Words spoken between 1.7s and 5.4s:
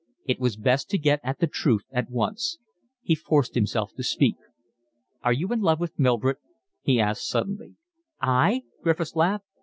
at once. He forced himself to speak. "Are